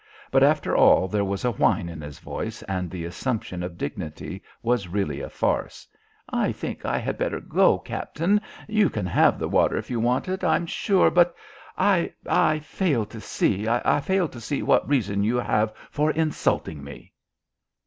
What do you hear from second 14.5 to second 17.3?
what reason you have for insulting me."